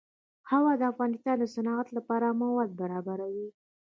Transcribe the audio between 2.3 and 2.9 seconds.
مواد